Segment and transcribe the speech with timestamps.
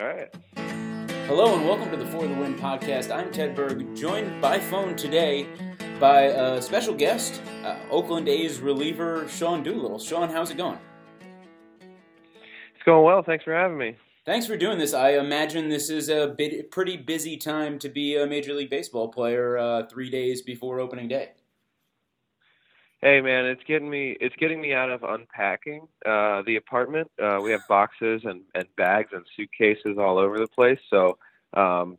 [0.00, 0.34] All right.
[1.26, 3.14] Hello and welcome to the For the Win podcast.
[3.14, 5.46] I'm Ted Berg, joined by phone today
[6.00, 9.98] by a special guest, uh, Oakland A's reliever Sean Doolittle.
[9.98, 10.78] Sean, how's it going?
[11.80, 13.22] It's going well.
[13.22, 13.94] Thanks for having me.
[14.24, 14.94] Thanks for doing this.
[14.94, 19.08] I imagine this is a bit, pretty busy time to be a Major League Baseball
[19.08, 21.32] player uh, three days before opening day.
[23.02, 27.10] Hey man, it's getting me it's getting me out of unpacking uh the apartment.
[27.22, 30.78] Uh we have boxes and and bags and suitcases all over the place.
[30.90, 31.16] So,
[31.54, 31.96] um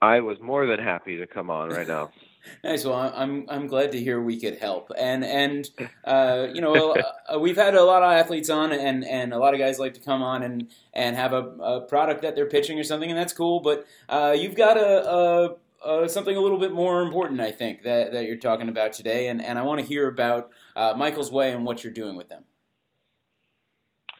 [0.00, 2.12] I was more than happy to come on right now.
[2.64, 2.84] nice.
[2.84, 4.90] Well, I'm I'm glad to hear we could help.
[4.96, 5.68] And and
[6.04, 6.92] uh, you know
[7.32, 9.94] uh, we've had a lot of athletes on, and and a lot of guys like
[9.94, 13.18] to come on and and have a, a product that they're pitching or something, and
[13.18, 13.60] that's cool.
[13.60, 17.82] But uh, you've got a, a uh, something a little bit more important, I think,
[17.82, 19.28] that, that you're talking about today.
[19.28, 22.28] And, and I want to hear about uh, Michael's Way and what you're doing with
[22.28, 22.44] them.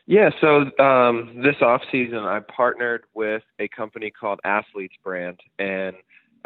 [0.06, 5.96] Yeah, so um, this off season, I partnered with a company called Athletes Brand, and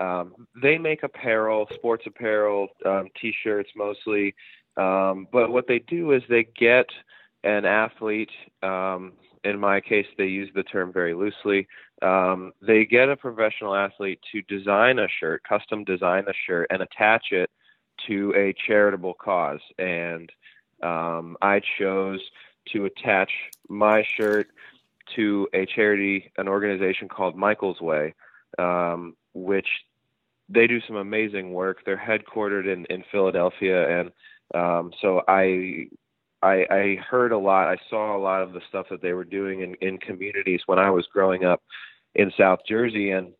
[0.01, 4.35] um, they make apparel, sports apparel, um, t-shirts mostly.
[4.77, 6.87] Um, but what they do is they get
[7.45, 8.31] an athlete.
[8.63, 9.13] Um,
[9.45, 11.67] in my case, they use the term very loosely
[12.03, 16.83] um, they get a professional athlete to design a shirt, custom design a shirt, and
[16.83, 17.49] attach it
[18.09, 19.61] to a charitable cause.
[19.79, 20.31] And
[20.83, 22.21] um, I chose
[22.73, 23.31] to attach
[23.69, 24.49] my shirt
[25.15, 28.15] to a charity, an organization called Michael's Way,
[28.59, 29.69] um, which
[30.49, 31.85] they do some amazing work.
[31.85, 34.13] They're headquartered in, in Philadelphia, and
[34.55, 35.87] um, so I,
[36.43, 37.69] I I heard a lot.
[37.69, 40.79] I saw a lot of the stuff that they were doing in, in communities when
[40.79, 41.63] I was growing up
[42.15, 43.11] in South Jersey.
[43.11, 43.33] And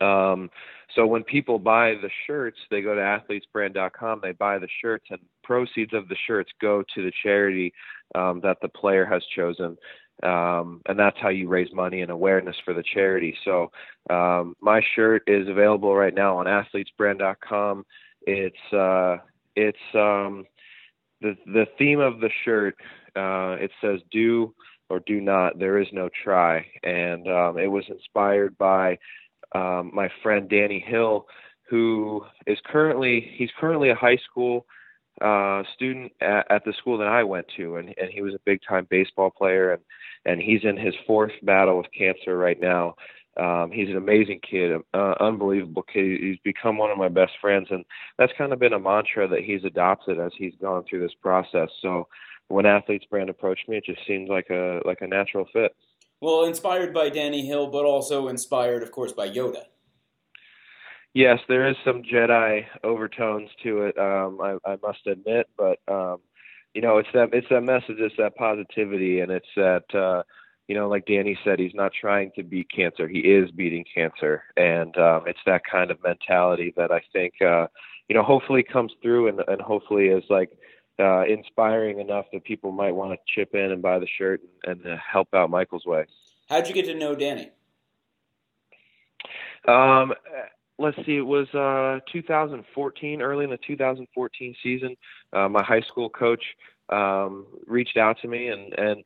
[0.00, 0.50] um,
[0.94, 5.20] so when people buy the shirts, they go to athletesbrand.com, they buy the shirts, and
[5.42, 7.72] proceeds of the shirts go to the charity
[8.14, 9.76] um, that the player has chosen.
[10.22, 13.34] Um, and that's how you raise money and awareness for the charity.
[13.44, 13.72] So
[14.10, 17.84] um, my shirt is available right now on athletesbrand.com.
[18.26, 19.16] It's uh,
[19.56, 20.44] it's um,
[21.22, 22.76] the the theme of the shirt.
[23.14, 24.54] Uh, it says do
[24.92, 26.66] or do not, there is no try.
[26.82, 28.98] And um, it was inspired by
[29.54, 31.26] um, my friend Danny Hill,
[31.68, 34.66] who is currently he's currently a high school
[35.22, 38.40] uh, student at, at the school that I went to, and, and he was a
[38.44, 39.82] big time baseball player, and
[40.26, 42.94] and he's in his fourth battle with cancer right now.
[43.36, 46.20] Um, he's an amazing kid, uh, unbelievable kid.
[46.20, 47.84] He's become one of my best friends, and
[48.18, 51.68] that's kind of been a mantra that he's adopted as he's gone through this process.
[51.80, 52.08] So
[52.48, 55.74] when athletes brand approached me, it just seemed like a like a natural fit.
[56.20, 59.64] Well, inspired by Danny Hill, but also inspired, of course, by Yoda.
[61.14, 63.98] Yes, there is some Jedi overtones to it.
[63.98, 66.18] Um, I, I must admit, but um,
[66.74, 70.22] you know, it's that it's that message, it's that positivity, and it's that uh,
[70.68, 74.44] you know, like Danny said, he's not trying to beat cancer; he is beating cancer,
[74.56, 77.66] and um, it's that kind of mentality that I think uh,
[78.08, 80.50] you know, hopefully comes through, and and hopefully is like
[80.98, 84.80] uh, inspiring enough that people might want to chip in and buy the shirt and,
[84.82, 86.04] and uh, help out Michael's way.
[86.48, 87.50] How'd you get to know Danny?
[89.66, 90.12] Um,
[90.78, 94.96] let's see, it was uh, 2014, early in the 2014 season.
[95.32, 96.44] Uh, my high school coach
[96.88, 99.04] um, reached out to me and and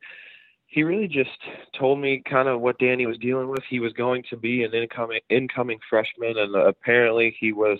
[0.67, 1.29] he really just
[1.77, 3.63] told me kind of what Danny was dealing with.
[3.69, 7.79] He was going to be an incoming incoming freshman, and apparently he was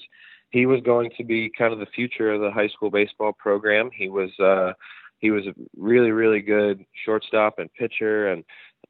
[0.50, 3.90] he was going to be kind of the future of the high school baseball program.
[3.94, 4.72] He was uh,
[5.20, 8.44] he was a really really good shortstop and pitcher, and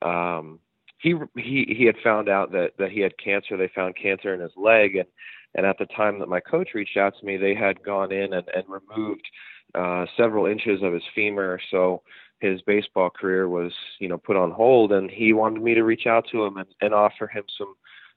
[0.04, 0.60] um,
[1.00, 3.58] he he he had found out that that he had cancer.
[3.58, 5.08] They found cancer in his leg, and
[5.56, 8.34] and at the time that my coach reached out to me, they had gone in
[8.34, 9.26] and, and removed
[9.74, 11.60] uh, several inches of his femur.
[11.72, 12.04] So
[12.40, 16.08] his baseball career was you know put on hold, and he wanted me to reach
[16.08, 17.76] out to him and, and offer him some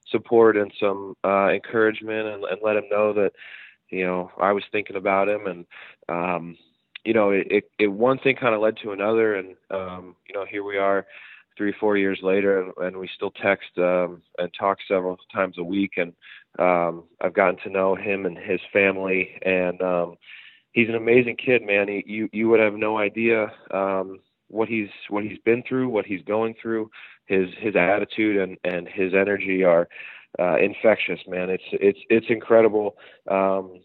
[0.09, 3.33] support and some uh, encouragement and, and let him know that
[3.89, 5.47] you know I was thinking about him.
[5.47, 5.65] And
[6.09, 6.57] um,
[7.05, 10.33] you know it, it, it one thing kind of led to another and um, you
[10.33, 11.05] know here we are
[11.57, 15.63] three four years later and, and we still text um, and talk several times a
[15.63, 15.93] week.
[15.97, 16.13] And
[16.59, 19.37] um, I've gotten to know him and his family.
[19.43, 20.15] And um,
[20.71, 24.89] he's an amazing kid man he, you you would have no idea um, what he's
[25.09, 26.89] what he's been through what he's going through
[27.25, 29.87] his his attitude and and his energy are
[30.39, 31.49] uh, infectious, man.
[31.49, 32.97] It's it's it's incredible.
[33.29, 33.81] Um,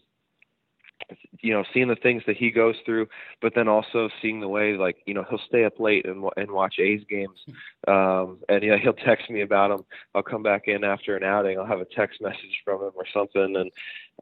[1.39, 3.07] you know, seeing the things that he goes through,
[3.41, 6.51] but then also seeing the way, like, you know, he'll stay up late and and
[6.51, 7.39] watch A's games,
[7.87, 9.85] um, and yeah, he'll text me about them.
[10.15, 11.59] I'll come back in after an outing.
[11.59, 13.71] I'll have a text message from him or something, and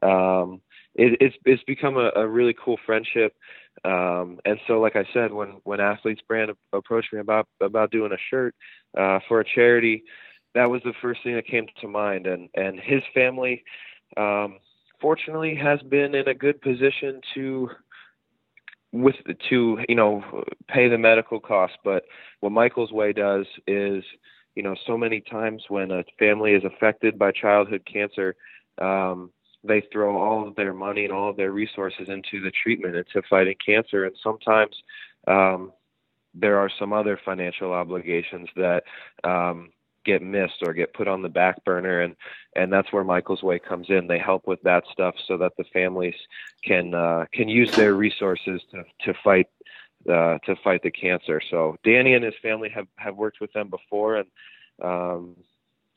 [0.02, 0.60] um,
[0.96, 3.34] it, it's it's become a, a really cool friendship.
[3.84, 8.12] Um, and so, like I said, when when Athletes Brand approached me about about doing
[8.12, 8.54] a shirt
[8.98, 10.02] uh, for a charity,
[10.54, 12.26] that was the first thing that came to mind.
[12.26, 13.62] And and his family,
[14.16, 14.58] um,
[15.00, 17.70] fortunately, has been in a good position to
[18.92, 19.16] with
[19.50, 20.24] to you know
[20.68, 21.76] pay the medical costs.
[21.84, 22.04] But
[22.40, 24.02] what Michael's Way does is
[24.54, 28.34] you know so many times when a family is affected by childhood cancer.
[28.80, 29.30] Um,
[29.66, 33.22] they throw all of their money and all of their resources into the treatment into
[33.28, 34.04] fighting cancer.
[34.04, 34.74] And sometimes
[35.26, 35.72] um,
[36.34, 38.84] there are some other financial obligations that
[39.24, 39.70] um,
[40.04, 42.02] get missed or get put on the back burner.
[42.02, 42.16] And
[42.54, 44.06] and that's where Michael's Way comes in.
[44.06, 46.14] They help with that stuff so that the families
[46.64, 49.48] can uh, can use their resources to to fight
[50.08, 51.40] uh, to fight the cancer.
[51.50, 54.16] So Danny and his family have have worked with them before.
[54.16, 54.28] And
[54.82, 55.36] um,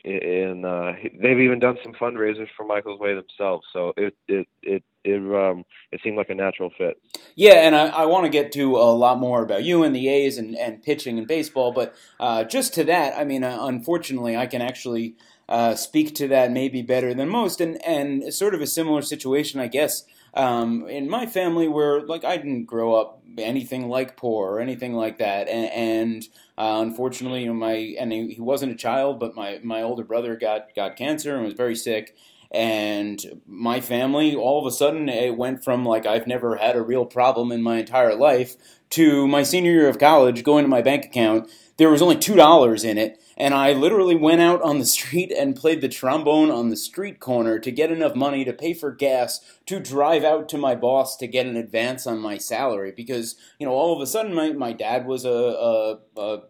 [0.04, 3.66] and uh, they've even done some fundraisers for Michael's Way themselves.
[3.74, 7.02] So it it it it um it seemed like a natural fit.
[7.36, 10.08] Yeah, and I, I want to get to a lot more about you and the
[10.08, 14.38] A's and, and pitching and baseball, but uh, just to that, I mean, uh, unfortunately,
[14.38, 15.16] I can actually
[15.50, 19.60] uh, speak to that maybe better than most, and and sort of a similar situation,
[19.60, 20.06] I guess.
[20.34, 24.94] Um, in my family, where like I didn't grow up anything like poor or anything
[24.94, 26.24] like that, and, and
[26.58, 30.04] uh, unfortunately, you know, my and he, he wasn't a child, but my my older
[30.04, 32.16] brother got got cancer and was very sick,
[32.52, 36.82] and my family all of a sudden it went from like I've never had a
[36.82, 38.56] real problem in my entire life
[38.92, 41.50] to my senior year of college going to my bank account
[41.80, 45.32] there was only two dollars in it and I literally went out on the street
[45.32, 48.92] and played the trombone on the street corner to get enough money to pay for
[48.92, 53.36] gas to drive out to my boss to get an advance on my salary because
[53.58, 56.42] you know all of a sudden my, my dad was a, a, a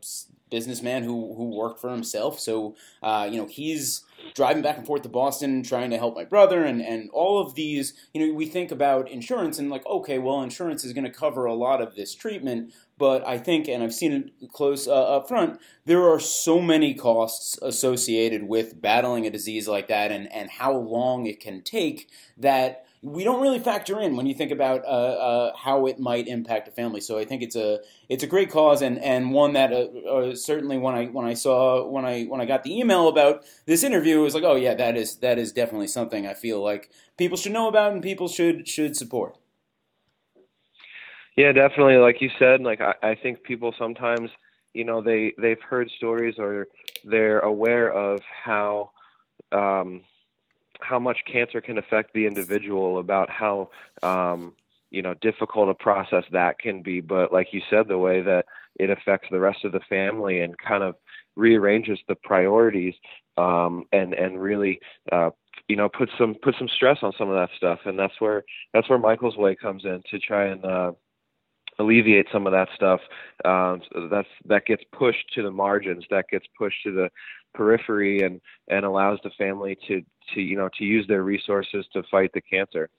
[0.50, 4.04] businessman who who worked for himself so uh, you know he's
[4.34, 7.56] driving back and forth to Boston trying to help my brother and, and all of
[7.56, 11.10] these, you know, we think about insurance and like, okay, well, insurance is going to
[11.12, 12.74] cover a lot of this treatment.
[13.00, 16.94] But I think, and I've seen it close uh, up front, there are so many
[16.94, 22.10] costs associated with battling a disease like that and, and how long it can take
[22.38, 26.28] that we don't really factor in when you think about uh, uh, how it might
[26.28, 27.00] impact a family.
[27.00, 27.80] So I think it's a
[28.10, 31.34] it's a great cause and, and one that uh, uh, certainly when I when I
[31.34, 34.56] saw when I when I got the email about this interview, it was like, oh
[34.56, 38.04] yeah, that is that is definitely something I feel like people should know about and
[38.04, 39.38] people should should support.
[41.40, 41.96] Yeah, definitely.
[41.96, 44.30] Like you said, like I, I think people sometimes,
[44.74, 46.68] you know, they they've heard stories or
[47.06, 48.92] they're aware of how
[49.54, 50.02] um,
[50.82, 53.70] how much cancer can affect the individual, about how
[54.04, 54.54] um,
[54.92, 57.00] you know difficult a process that can be.
[57.00, 58.46] But like you said, the way that
[58.78, 60.96] it affects the rest of the family and kind of
[61.38, 62.96] rearranges the priorities
[63.38, 64.82] um, and and really
[65.14, 65.30] uh,
[65.70, 67.80] you know put some put some stress on some of that stuff.
[67.86, 68.44] And that's where
[68.74, 70.92] that's where Michael's way comes in to try and uh,
[71.80, 73.00] alleviate some of that stuff
[73.46, 73.82] um,
[74.12, 77.10] that's that gets pushed to the margins that gets pushed to the
[77.54, 80.02] periphery and and allows the family to
[80.34, 82.90] to you know to use their resources to fight the cancer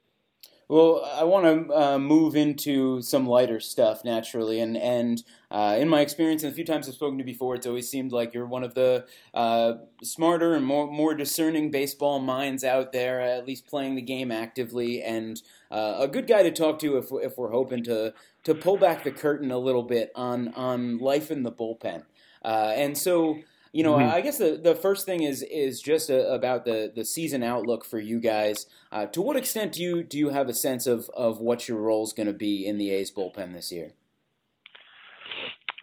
[0.71, 5.21] well, I want to uh, move into some lighter stuff naturally, and and
[5.51, 7.89] uh, in my experience, and a few times I've spoken to you before, it's always
[7.89, 9.75] seemed like you're one of the uh,
[10.05, 15.03] smarter and more more discerning baseball minds out there, at least playing the game actively,
[15.03, 18.15] and uh, a good guy to talk to if if we're hoping to
[18.45, 22.05] to pull back the curtain a little bit on on life in the bullpen.
[22.45, 23.41] Uh, and so
[23.73, 24.11] you know, mm-hmm.
[24.11, 27.85] I guess the, the first thing is is just a, about the, the season outlook
[27.85, 28.67] for you guys.
[28.91, 31.79] Uh, to what extent do you do you have a sense of, of what your
[31.79, 33.93] role is going to be in the A's bullpen this year?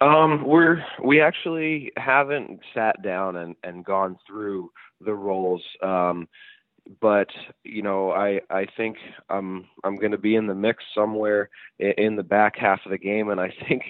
[0.00, 5.64] Um, we're we actually haven't sat down and, and gone through the roles.
[5.82, 6.28] Um,
[7.00, 7.28] but
[7.64, 8.96] you know, I I think
[9.30, 12.90] I'm I'm going to be in the mix somewhere in, in the back half of
[12.90, 13.82] the game, and I think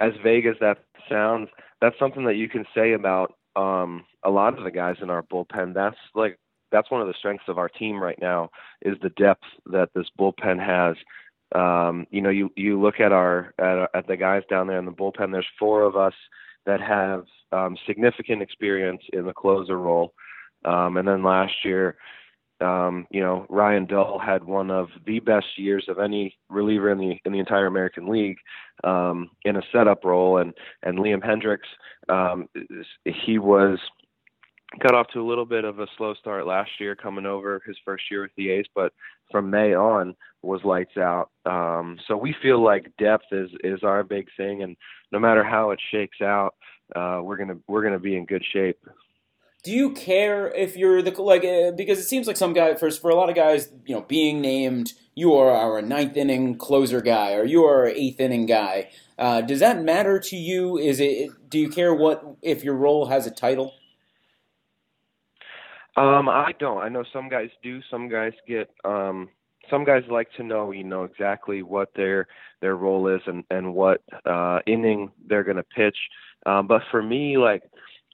[0.00, 0.78] as vague as that
[1.08, 1.48] sounds,
[1.80, 5.22] that's something that you can say about um, a lot of the guys in our
[5.22, 5.74] bullpen.
[5.74, 6.38] That's like
[6.72, 8.50] that's one of the strengths of our team right now
[8.82, 10.96] is the depth that this bullpen has.
[11.54, 14.86] Um, you know, you you look at our at, at the guys down there in
[14.86, 15.32] the bullpen.
[15.32, 16.14] There's four of us
[16.66, 20.14] that have um, significant experience in the closer role,
[20.64, 21.96] um, and then last year
[22.60, 26.98] um, you know, Ryan Dull had one of the best years of any reliever in
[26.98, 28.38] the in the entire American League
[28.84, 30.52] um, in a setup role, and
[30.82, 31.68] and Liam Hendriks,
[32.08, 32.48] um,
[33.04, 33.78] he was
[34.78, 37.76] got off to a little bit of a slow start last year, coming over his
[37.84, 38.92] first year with the A's, but
[39.30, 41.30] from May on was lights out.
[41.46, 44.76] Um, so we feel like depth is is our big thing, and
[45.12, 46.54] no matter how it shakes out,
[46.94, 48.78] uh, we're gonna we're gonna be in good shape
[49.62, 53.00] do you care if you're the like uh, because it seems like some guy first
[53.00, 57.00] for a lot of guys you know being named you are our ninth inning closer
[57.00, 58.88] guy or you are our eighth inning guy
[59.18, 63.06] uh, does that matter to you is it do you care what if your role
[63.06, 63.74] has a title
[65.96, 66.78] Um, I don't.
[66.78, 67.80] I know some guys do.
[67.90, 68.70] Some guys get.
[68.84, 69.28] Um,
[69.68, 72.26] some guys like to know, you know, exactly what their
[72.60, 75.96] their role is and and what uh, inning they're going to pitch.
[76.46, 77.62] Um, but for me, like,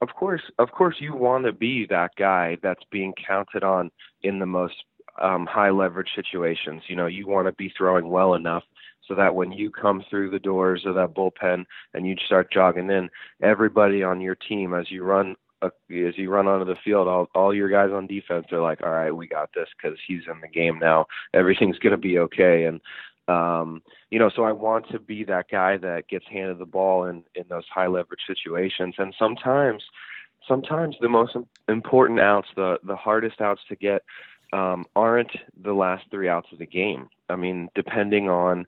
[0.02, 3.90] of course, of course, you want to be that guy that's being counted on
[4.22, 4.74] in the most
[5.20, 6.82] um, high leverage situations.
[6.88, 8.64] You know, you want to be throwing well enough
[9.08, 12.90] so that when you come through the doors of that bullpen and you start jogging
[12.90, 13.08] in,
[13.42, 17.28] everybody on your team as you run uh, as you run onto the field, all
[17.34, 20.40] all your guys on defense are like, all right, we got this because he's in
[20.42, 21.06] the game now.
[21.32, 22.64] Everything's gonna be okay.
[22.64, 22.80] And
[23.28, 27.04] um, you know, so I want to be that guy that gets handed the ball
[27.04, 28.94] in in those high leverage situations.
[28.98, 29.82] And sometimes,
[30.46, 31.36] sometimes the most
[31.68, 34.02] important outs, the the hardest outs to get,
[34.52, 37.08] um, aren't the last three outs of the game.
[37.28, 38.66] I mean, depending on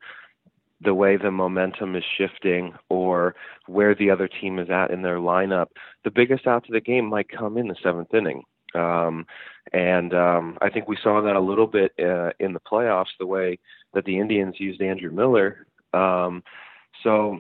[0.81, 3.35] the way the momentum is shifting or
[3.67, 5.67] where the other team is at in their lineup,
[6.05, 8.43] the biggest outs of the game might come in the seventh inning.
[8.75, 9.27] Um,
[9.73, 13.27] and um, I think we saw that a little bit uh, in the playoffs, the
[13.27, 13.59] way
[13.95, 15.67] that the Indians used Andrew Miller.
[15.93, 16.43] Um,
[17.03, 17.39] so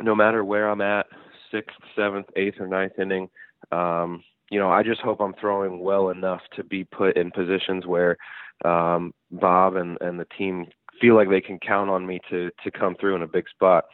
[0.00, 1.06] no matter where I'm at,
[1.50, 3.28] sixth, seventh, eighth, or ninth inning,
[3.72, 7.86] um, you know, I just hope I'm throwing well enough to be put in positions
[7.86, 8.16] where
[8.64, 10.66] um, Bob and, and the team
[11.00, 13.84] feel like they can count on me to to come through in a big spot.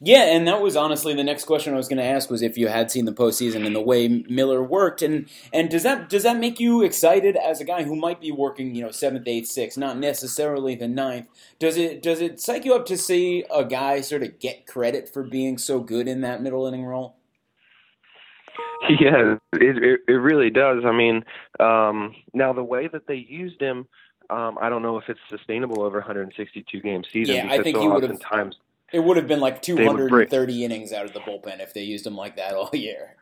[0.00, 2.58] Yeah, and that was honestly the next question I was going to ask was if
[2.58, 6.24] you had seen the postseason and the way Miller worked, and and does that does
[6.24, 9.48] that make you excited as a guy who might be working, you know, seventh, eighth,
[9.48, 11.28] sixth, not necessarily the ninth?
[11.58, 15.08] Does it does it psych you up to see a guy sort of get credit
[15.12, 17.16] for being so good in that middle inning role?
[19.00, 20.84] Yeah, it it, it really does.
[20.84, 21.24] I mean,
[21.58, 23.86] um, now the way that they used him
[24.30, 27.36] um, I don't know if it's sustainable over 162 game season.
[27.36, 28.20] Yeah, I think so he would have.
[28.20, 28.56] Times
[28.94, 32.14] it would have been like 230 innings out of the bullpen if they used him
[32.14, 33.16] like that all year.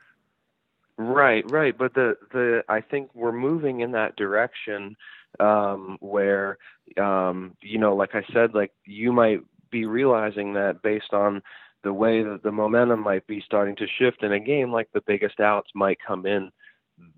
[0.98, 1.76] Right, right.
[1.76, 4.94] But the the I think we're moving in that direction
[5.40, 6.58] um, where
[7.00, 11.42] um, you know, like I said, like you might be realizing that based on
[11.82, 15.00] the way that the momentum might be starting to shift in a game, like the
[15.06, 16.52] biggest outs might come in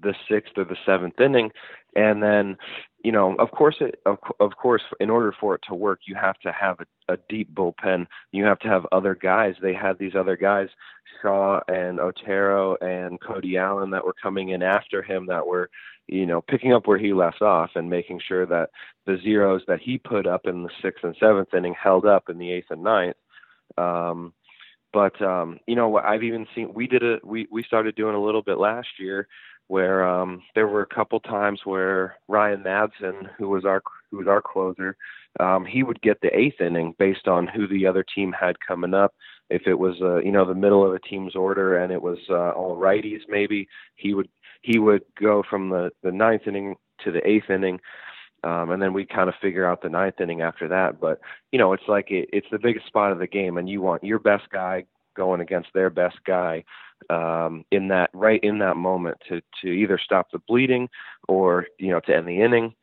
[0.03, 1.51] the sixth or the seventh inning,
[1.97, 2.57] and then
[3.05, 6.15] you know, of course, it, of, of course, in order for it to work, you
[6.15, 8.07] have to have a, a deep bullpen.
[8.33, 9.55] You have to have other guys.
[9.61, 10.69] They had these other guys,
[11.21, 15.69] Shaw and Otero and Cody Allen, that were coming in after him, that were,
[16.07, 18.71] you know, picking up where he left off and making sure that
[19.05, 22.39] the zeros that he put up in the sixth and seventh inning held up in
[22.39, 23.17] the eighth and ninth.
[23.77, 24.33] Um,
[24.95, 28.23] but um, you know, I've even seen we did a we we started doing a
[28.23, 29.29] little bit last year
[29.69, 34.29] where um, there were a couple times where Ryan Madson, who was our who was
[34.29, 34.97] our closer,
[35.41, 38.95] um, he would get the eighth inning based on who the other team had coming
[38.95, 39.15] up.
[39.51, 42.19] If it was uh, you know the middle of a team's order and it was
[42.31, 44.29] uh, all righties, maybe he would
[44.63, 47.81] he would go from the the ninth inning to the eighth inning.
[48.43, 51.01] Um, and then we kind of figure out the ninth inning after that.
[51.01, 51.19] But
[51.51, 54.05] you know, it's like it, it's the biggest spot of the game, and you want
[54.05, 54.85] your best guy
[55.17, 56.65] going against their best guy
[57.11, 60.89] um, in that right in that moment to to either stop the bleeding
[61.29, 62.75] or you know to end the inning.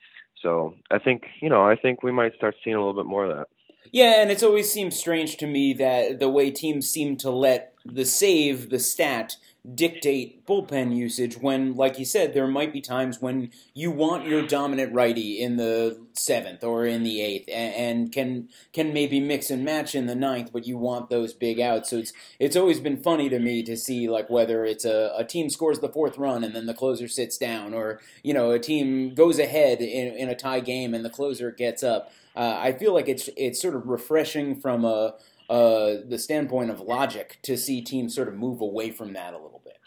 [0.41, 3.25] So I think you know I think we might start seeing a little bit more
[3.25, 3.47] of that.
[3.91, 7.73] Yeah, and it's always seemed strange to me that the way teams seem to let
[7.83, 9.35] the save, the stat,
[9.75, 14.45] dictate bullpen usage when, like you said, there might be times when you want your
[14.45, 19.63] dominant righty in the seventh or in the eighth, and, can can maybe mix and
[19.63, 21.91] match in the ninth, but you want those big outs.
[21.91, 25.23] So it's it's always been funny to me to see like whether it's a, a
[25.23, 28.59] team scores the fourth run and then the closer sits down, or you know a
[28.59, 32.11] team goes ahead in, in a tie game and the closer gets up.
[32.35, 35.15] Uh, I feel like it's it's sort of refreshing from a
[35.51, 39.37] uh, the standpoint of logic to see teams sort of move away from that a
[39.37, 39.77] little bit.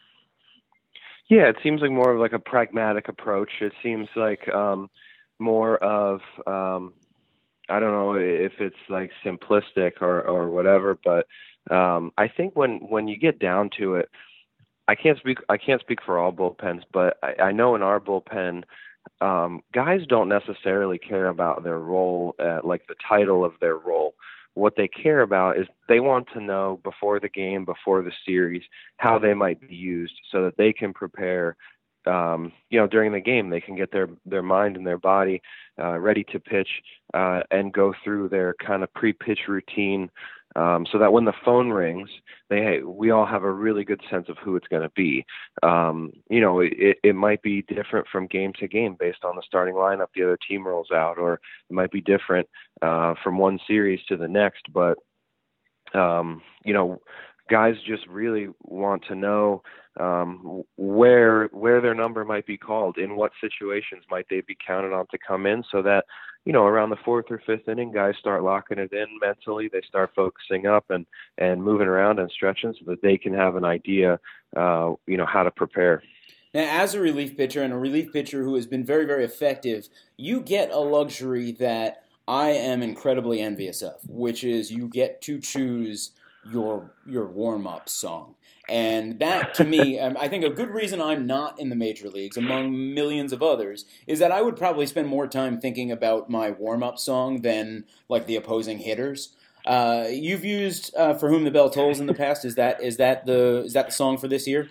[1.31, 3.51] Yeah, it seems like more of like a pragmatic approach.
[3.63, 4.91] It seems like um,
[5.39, 6.93] more of um,
[7.71, 11.27] I don't know if it's like simplistic or or whatever, but
[11.75, 14.11] um, I think when when you get down to it,
[14.87, 18.01] I can't speak I can't speak for all bullpens, but I, I know in our
[18.01, 18.65] bullpen
[19.23, 24.15] um, guys don't necessarily care about their role, uh, like the title of their role
[24.55, 28.63] what they care about is they want to know before the game, before the series,
[28.97, 31.57] how they might be used so that they can prepare.
[32.07, 35.41] Um, you know, during the game, they can get their their mind and their body
[35.79, 36.69] uh, ready to pitch
[37.15, 40.11] uh, and go through their kind of pre-pitch routine
[40.57, 42.09] um, so that when the phone rings,
[42.49, 45.25] they we all have a really good sense of who it's going to be.
[45.63, 49.43] Um, you know, it, it might be different from game to game based on the
[49.47, 52.49] starting lineup the other team rolls out, or it might be different
[52.83, 54.63] uh, from one series to the next.
[54.73, 54.99] But
[55.95, 57.01] um, you know,
[57.49, 59.63] guys just really want to know
[60.01, 64.93] um, where where their number might be called, in what situations might they be counted
[64.93, 66.05] on to come in, so that
[66.45, 69.69] you know around the fourth or fifth inning, guys start locking it in mentally.
[69.73, 71.07] They start focusing up and
[71.39, 74.19] and moving around and stretching, so that they can have an idea,
[74.57, 76.03] uh, you know, how to prepare.
[76.53, 79.89] Now, as a relief pitcher and a relief pitcher who has been very, very effective,
[80.17, 85.41] you get a luxury that I am incredibly envious of, which is you get to
[85.41, 86.13] choose
[86.51, 88.35] your your warm up song.
[88.69, 92.09] And that, to me, um, I think a good reason I'm not in the major
[92.09, 96.31] leagues, among millions of others, is that I would probably spend more time thinking about
[96.31, 99.37] my warm up song than like the opposing hitters.
[99.67, 102.45] Uh, you've used uh, "For Whom the Bell Tolls" in the past.
[102.45, 104.71] Is that is that the is that the song for this year?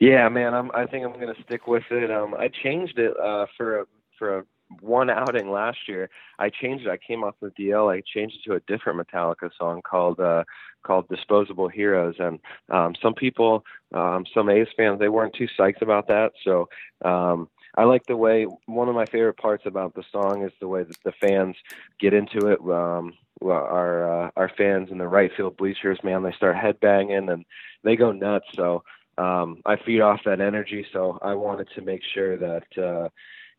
[0.00, 0.54] Yeah, man.
[0.54, 0.70] I'm.
[0.72, 2.10] I think I'm going to stick with it.
[2.10, 3.84] Um, I changed it uh, for a
[4.18, 4.44] for a
[4.80, 6.90] one outing last year, I changed it.
[6.90, 7.92] I came off the DL.
[7.92, 10.44] I changed it to a different Metallica song called uh,
[10.82, 12.38] called "Disposable Heroes." And
[12.70, 16.32] um, some people, um, some A's fans, they weren't too psyched about that.
[16.44, 16.68] So
[17.04, 18.46] um, I like the way.
[18.66, 21.56] One of my favorite parts about the song is the way that the fans
[21.98, 22.60] get into it.
[22.60, 27.44] Um, our uh, our fans in the right field bleachers, man, they start headbanging and
[27.82, 28.46] they go nuts.
[28.54, 28.84] So
[29.18, 30.86] um, I feed off that energy.
[30.92, 32.78] So I wanted to make sure that.
[32.78, 33.08] Uh,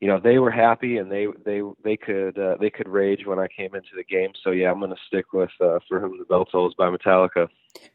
[0.02, 3.38] you know they were happy and they they they could uh, they could rage when
[3.38, 4.32] I came into the game.
[4.44, 7.48] So yeah, I'm going to stick with uh, "For Whom the Bell Tolls" by Metallica.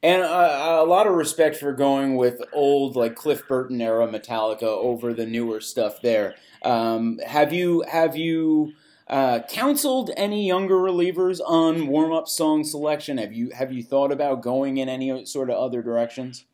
[0.05, 4.63] And uh, a lot of respect for going with old like Cliff Burton era Metallica
[4.63, 6.01] over the newer stuff.
[6.01, 8.73] There, um, have you have you
[9.09, 13.19] uh, counseled any younger relievers on warm up song selection?
[13.19, 16.45] Have you have you thought about going in any sort of other directions?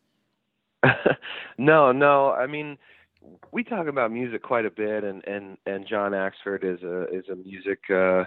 [1.58, 2.30] no, no.
[2.30, 2.78] I mean
[3.52, 7.28] we talk about music quite a bit, and and and John Axford is a is
[7.30, 8.24] a music uh,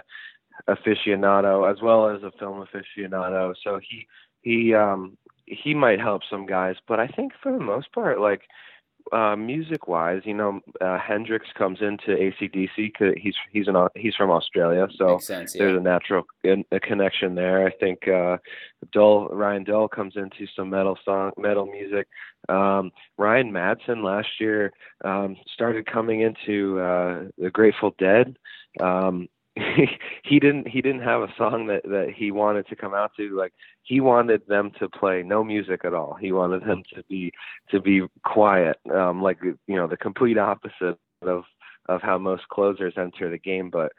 [0.68, 3.54] aficionado as well as a film aficionado.
[3.62, 4.06] So he
[4.42, 8.42] he um he might help some guys, but I think for the most part, like
[9.12, 14.30] uh, music wise, you know, uh, Hendriks comes into ACDC he's he's an he's from
[14.30, 15.64] Australia, so sense, yeah.
[15.64, 17.66] there's a natural a connection there.
[17.66, 18.38] I think uh,
[18.92, 22.08] Dull Ryan Dull comes into some metal song metal music.
[22.48, 24.72] Um, Ryan Madson last year
[25.04, 28.36] um, started coming into uh, the Grateful Dead.
[28.80, 29.28] Um,
[30.22, 33.36] he didn't he didn't have a song that that he wanted to come out to.
[33.36, 36.14] Like he wanted them to play no music at all.
[36.20, 37.32] He wanted them to be
[37.70, 41.44] to be quiet um like you know the complete opposite of
[41.88, 43.70] of how most closers enter the game.
[43.70, 43.92] But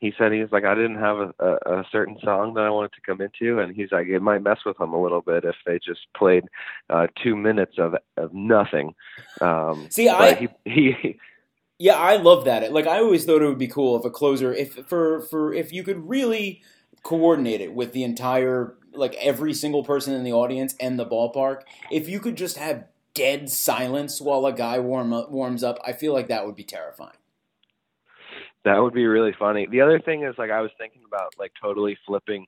[0.00, 2.92] he said he's like I didn't have a, a, a certain song that I wanted
[2.92, 5.56] to come into, and he's like it might mess with them a little bit if
[5.64, 6.44] they just played
[6.90, 8.94] uh, two minutes of of nothing.
[9.40, 11.18] Um, See, I he, he
[11.78, 12.72] yeah, I love that.
[12.72, 15.72] Like I always thought it would be cool if a closer, if for for if
[15.72, 16.62] you could really
[17.02, 21.62] coordinate it with the entire like every single person in the audience and the ballpark.
[21.90, 25.92] If you could just have dead silence while a guy warm up, warms up, I
[25.92, 27.16] feel like that would be terrifying.
[28.64, 29.66] That would be really funny.
[29.70, 32.46] The other thing is like I was thinking about like totally flipping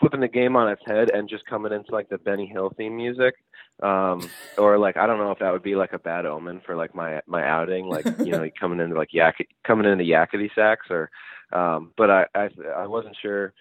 [0.00, 2.96] flipping the game on its head and just coming into like the Benny Hill theme
[2.96, 3.34] music.
[3.82, 6.74] Um, or like I don't know if that would be like a bad omen for
[6.74, 10.86] like my my outing, like you know coming into like yak coming into Yakety Sax,
[10.90, 11.10] or,
[11.52, 13.52] um, but I I I wasn't sure.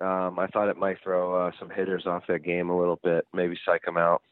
[0.00, 3.26] Um, I thought it might throw uh, some hitters off that game a little bit,
[3.32, 4.22] maybe psych them out.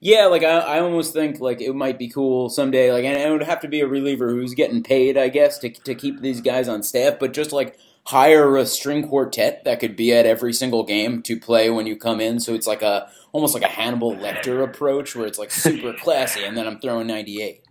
[0.00, 2.92] Yeah, like I, I almost think like it might be cool someday.
[2.92, 5.70] Like, and it would have to be a reliever who's getting paid, I guess, to
[5.70, 7.18] to keep these guys on staff.
[7.18, 11.38] But just like hire a string quartet that could be at every single game to
[11.38, 12.38] play when you come in.
[12.40, 16.44] So it's like a almost like a Hannibal Lecter approach where it's like super classy,
[16.44, 17.62] and then I'm throwing 98.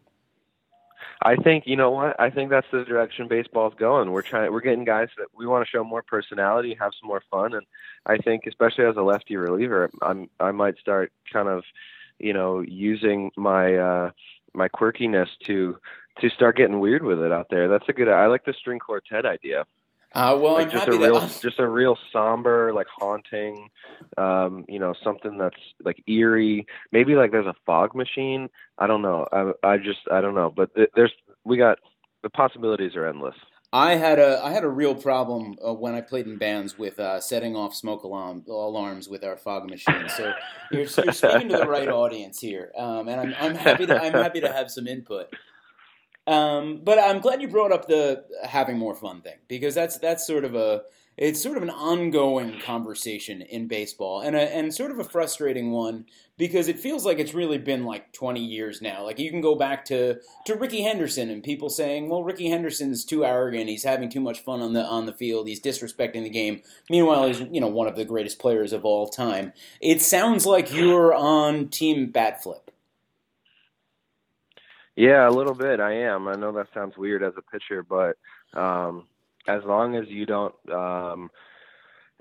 [1.21, 4.11] I think you know what I think that's the direction baseball's going.
[4.11, 7.23] We're trying we're getting guys that we want to show more personality, have some more
[7.31, 7.65] fun, and
[8.05, 11.63] I think especially as a lefty reliever, I'm I might start kind of
[12.19, 14.11] you know using my uh
[14.53, 15.77] my quirkiness to
[16.19, 17.67] to start getting weird with it out there.
[17.69, 18.09] That's a good.
[18.09, 19.65] I like the string quartet idea.
[20.15, 23.69] Uh, well, like I'm just happy a real, that just a real somber, like haunting,
[24.17, 26.65] um, you know, something that's like eerie.
[26.93, 28.49] Maybe like there's a fog machine.
[28.77, 29.27] I don't know.
[29.33, 30.53] I, I just, I don't know.
[30.55, 31.11] But there's,
[31.43, 31.79] we got
[32.23, 33.35] the possibilities are endless.
[33.73, 36.97] I had a I had a real problem uh, when I played in bands with
[36.97, 40.07] uh, setting off smoke alarm alarms with our fog machine.
[40.07, 40.31] So
[40.71, 44.13] you're, you're speaking to the right audience here, um, and I'm, I'm happy to I'm
[44.13, 45.27] happy to have some input.
[46.27, 50.25] Um, but I'm glad you brought up the having more fun thing because that's that's
[50.25, 50.83] sort of a
[51.17, 55.71] it's sort of an ongoing conversation in baseball and a, and sort of a frustrating
[55.71, 56.05] one
[56.37, 59.05] because it feels like it's really been like 20 years now.
[59.05, 63.05] Like you can go back to to Rickey Henderson and people saying, "Well, Rickey Henderson's
[63.05, 63.69] too arrogant.
[63.69, 65.47] He's having too much fun on the on the field.
[65.47, 69.07] He's disrespecting the game." Meanwhile, he's you know one of the greatest players of all
[69.07, 69.53] time.
[69.79, 72.64] It sounds like you're on team bat flip.
[74.95, 75.79] Yeah, a little bit.
[75.79, 76.27] I am.
[76.27, 78.17] I know that sounds weird as a pitcher, but
[78.59, 79.07] um,
[79.47, 81.29] as long as you don't, um,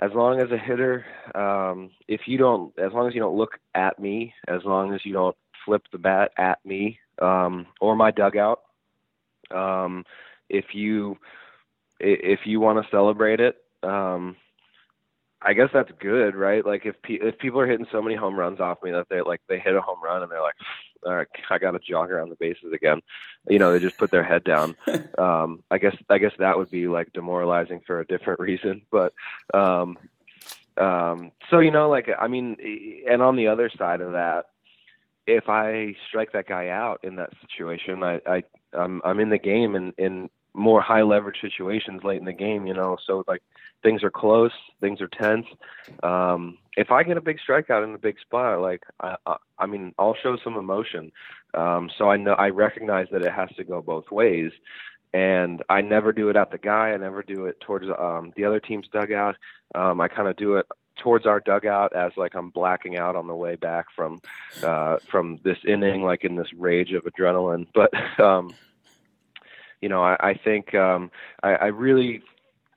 [0.01, 3.59] as long as a hitter, um, if you don't, as long as you don't look
[3.75, 8.11] at me, as long as you don't flip the bat at me um, or my
[8.11, 8.61] dugout,
[9.55, 10.05] um,
[10.49, 11.17] if you
[12.01, 14.37] if you want to celebrate it, um,
[15.43, 16.65] I guess that's good, right?
[16.65, 19.21] Like if pe- if people are hitting so many home runs off me that they
[19.21, 20.55] like they hit a home run and they're like,
[21.05, 23.01] all right, I got to jog around the bases again.
[23.49, 24.77] You know, they just put their head down.
[25.19, 29.13] um, I guess I guess that would be like demoralizing for a different reason, but
[29.53, 29.99] um,
[30.77, 32.57] um, so you know, like I mean,
[33.09, 34.47] and on the other side of that,
[35.27, 39.39] if I strike that guy out in that situation, I, I I'm I'm in the
[39.39, 42.97] game and in more high leverage situations late in the game, you know.
[43.07, 43.43] So like
[43.83, 45.47] things are close, things are tense.
[46.03, 49.67] Um, if I get a big strikeout in a big spot, like I, I, I
[49.67, 51.13] mean, I'll show some emotion.
[51.55, 54.53] Um, so I know I recognize that it has to go both ways,
[55.13, 56.91] and I never do it at the guy.
[56.91, 59.37] I never do it towards um, the other team's dugout.
[59.75, 63.27] Um, I kind of do it towards our dugout as like I'm blacking out on
[63.27, 64.21] the way back from
[64.63, 67.67] uh, from this inning, like in this rage of adrenaline.
[67.75, 68.55] But um,
[69.85, 71.11] you know, I, I think um,
[71.43, 72.23] I, I really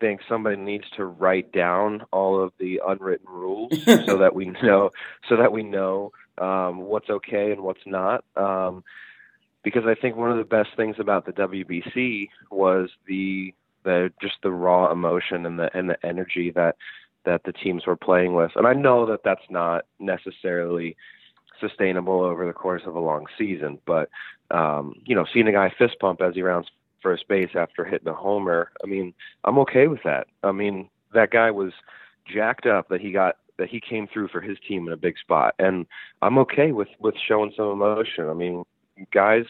[0.02, 4.90] think somebody needs to write down all of the unwritten rules so that we know
[5.30, 8.26] so that we know um, what's okay and what's not.
[8.36, 8.84] Um,
[9.64, 13.54] because I think one of the best things about the WBC was the
[13.86, 16.76] the just the raw emotion and the and the energy that
[17.24, 18.52] that the teams were playing with.
[18.58, 20.98] And I know that that's not necessarily
[21.62, 24.10] sustainable over the course of a long season, but
[24.52, 26.68] um, you know, seeing a guy fist pump as he rounds
[27.02, 28.72] first base after hitting a homer.
[28.84, 30.28] I mean, I'm okay with that.
[30.44, 31.74] I mean, that guy was
[32.32, 35.18] jacked up that he got that he came through for his team in a big
[35.18, 35.86] spot, and
[36.22, 38.30] I'm okay with with showing some emotion.
[38.30, 38.64] I mean,
[39.12, 39.46] guys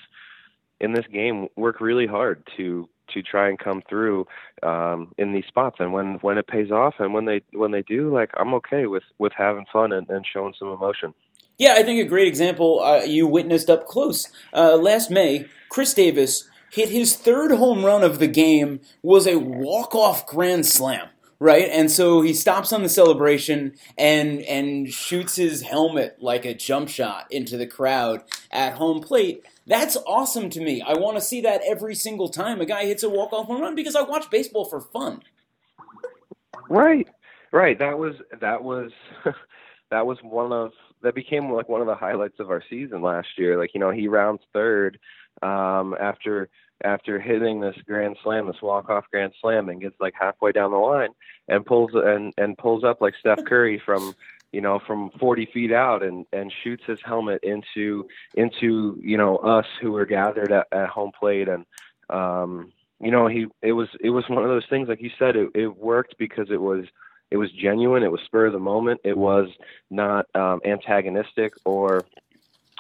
[0.80, 4.28] in this game work really hard to to try and come through
[4.64, 7.82] um, in these spots, and when when it pays off, and when they when they
[7.82, 11.14] do, like I'm okay with with having fun and, and showing some emotion.
[11.58, 15.46] Yeah, I think a great example uh, you witnessed up close uh, last May.
[15.70, 21.10] Chris Davis hit his third home run of the game was a walk-off grand slam
[21.40, 21.70] right?
[21.70, 26.90] And so he stops on the celebration and and shoots his helmet like a jump
[26.90, 29.44] shot into the crowd at home plate.
[29.66, 30.82] That's awesome to me.
[30.82, 33.76] I want to see that every single time a guy hits a walk-off home run
[33.76, 35.22] because I watch baseball for fun.
[36.70, 37.08] Right.
[37.52, 37.78] Right.
[37.78, 38.92] That was that was
[39.92, 40.72] that was one of
[41.04, 43.58] that became like one of the highlights of our season last year.
[43.58, 45.00] Like, you know, he rounds third
[45.42, 46.50] um after
[46.84, 50.72] after hitting this grand slam, this walk off grand slam, and gets like halfway down
[50.72, 51.10] the line
[51.48, 54.14] and pulls and and pulls up like Steph Curry from
[54.52, 59.38] you know from 40 feet out and and shoots his helmet into into you know
[59.38, 61.48] us who were gathered at, at home plate.
[61.48, 61.66] And
[62.10, 65.36] um you know he it was it was one of those things like you said
[65.36, 66.86] it it worked because it was
[67.30, 68.04] it was genuine.
[68.04, 69.02] It was spur of the moment.
[69.04, 69.50] It was
[69.90, 72.06] not um antagonistic or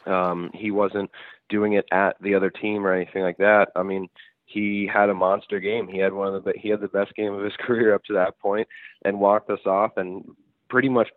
[0.06, 1.12] um he wasn't
[1.50, 3.70] doing it at the other team or anything like that.
[3.76, 4.10] I mean,
[4.46, 5.88] he had a monster game.
[5.88, 8.14] He had one of the he had the best game of his career up to
[8.14, 8.68] that point,
[9.04, 10.24] and walked us off and
[10.70, 11.10] pretty much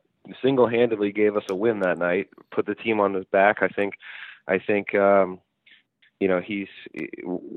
[0.42, 2.28] single-handedly gave us a win that night.
[2.50, 3.58] Put the team on his back.
[3.62, 3.94] I think.
[4.48, 4.94] I think.
[4.94, 5.40] um
[6.20, 6.68] you know he's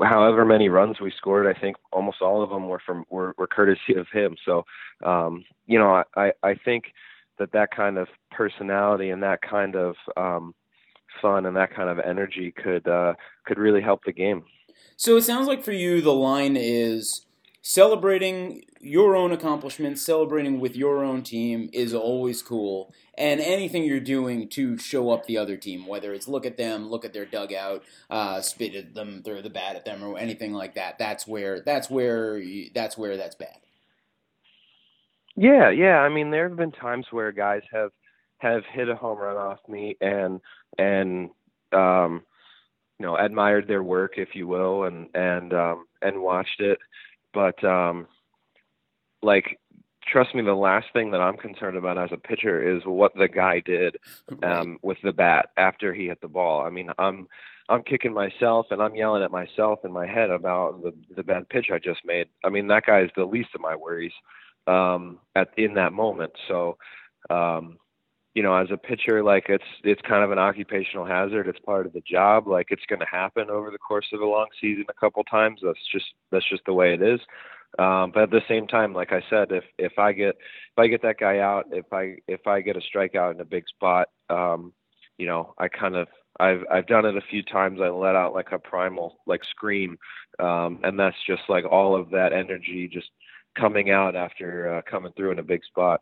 [0.01, 3.47] however many runs we scored i think almost all of them were from were, were
[3.47, 4.65] courtesy of him so
[5.03, 6.85] um you know i i think
[7.37, 10.55] that that kind of personality and that kind of um
[11.21, 13.13] fun and that kind of energy could uh,
[13.45, 14.43] could really help the game.
[14.95, 17.25] So it sounds like for you, the line is
[17.61, 22.93] celebrating your own accomplishments, celebrating with your own team is always cool.
[23.17, 26.89] And anything you're doing to show up the other team, whether it's look at them,
[26.89, 30.53] look at their dugout, uh, spit at them, throw the bat at them, or anything
[30.53, 32.43] like that, that's where that's where
[32.75, 33.57] that's where that's bad.
[35.35, 35.99] Yeah, yeah.
[35.99, 37.91] I mean, there have been times where guys have
[38.43, 40.41] have hit a home run off me and
[40.77, 41.29] and
[41.71, 42.21] um
[42.99, 46.77] you know admired their work if you will and and um and watched it.
[47.33, 48.07] But um
[49.23, 49.59] like
[50.05, 53.29] trust me the last thing that i'm concerned about as a pitcher is what the
[53.29, 53.95] guy did
[54.43, 56.61] um with the bat after he hit the ball.
[56.61, 57.27] I mean i'm
[57.69, 61.47] i'm kicking myself and i'm yelling at myself in my head about the the bad
[61.49, 62.27] pitch i just made.
[62.43, 64.11] I mean that guy is the least of my worries
[64.67, 66.33] um at in that moment.
[66.49, 66.77] So
[67.29, 67.77] um
[68.33, 71.47] you know, as a pitcher, like it's it's kind of an occupational hazard.
[71.47, 72.47] It's part of the job.
[72.47, 75.61] Like it's going to happen over the course of a long season a couple times.
[75.63, 77.19] That's just that's just the way it is.
[77.79, 80.87] Um, but at the same time, like I said, if if I get if I
[80.87, 84.09] get that guy out, if I if I get a strikeout in a big spot,
[84.29, 84.73] um,
[85.17, 86.07] you know, I kind of
[86.39, 87.79] I've I've done it a few times.
[87.81, 89.97] I let out like a primal like scream,
[90.39, 93.09] um, and that's just like all of that energy just
[93.57, 96.01] coming out after uh, coming through in a big spot.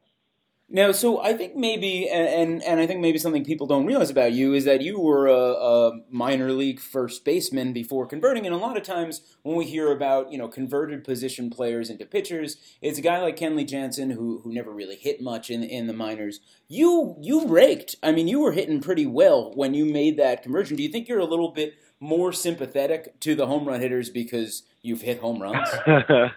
[0.73, 4.31] Now, so I think maybe, and, and I think maybe something people don't realize about
[4.31, 8.45] you is that you were a, a, minor league first baseman before converting.
[8.45, 12.05] And a lot of times when we hear about you know converted position players into
[12.05, 15.87] pitchers, it's a guy like Kenley Jansen who who never really hit much in in
[15.87, 16.39] the minors.
[16.69, 17.97] You you raked.
[18.01, 20.77] I mean, you were hitting pretty well when you made that conversion.
[20.77, 24.63] Do you think you're a little bit more sympathetic to the home run hitters because
[24.81, 25.67] you've hit home runs?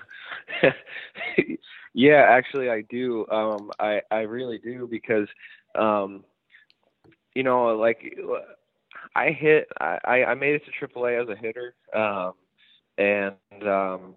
[1.94, 3.26] Yeah, actually, I do.
[3.30, 5.28] Um, I I really do because,
[5.78, 6.24] um,
[7.35, 7.98] you know, like
[9.14, 9.68] I hit.
[9.80, 12.33] I I made it to AAA as a hitter, um,
[12.98, 13.35] and
[13.68, 14.14] um,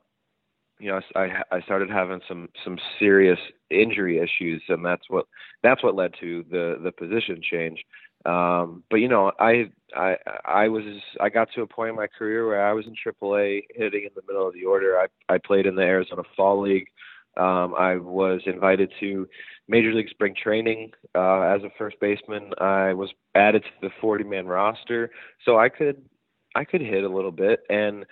[0.79, 3.39] you know, I I started having some some serious
[3.71, 5.25] injury issues, and that's what
[5.63, 7.83] that's what led to the the position change.
[8.25, 10.83] Um, but you know, I I I was
[11.21, 14.11] I got to a point in my career where I was in AAA hitting in
[14.15, 14.99] the middle of the order.
[14.99, 16.87] I I played in the Arizona Fall League.
[17.37, 19.27] Um, I was invited to
[19.67, 22.51] Major League Spring Training uh, as a first baseman.
[22.59, 25.11] I was added to the 40-man roster,
[25.45, 26.01] so I could
[26.55, 27.61] I could hit a little bit.
[27.69, 28.05] And